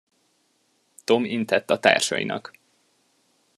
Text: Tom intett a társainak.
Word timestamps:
Tom 1.03 1.25
intett 1.25 1.69
a 1.71 1.79
társainak. 1.79 2.51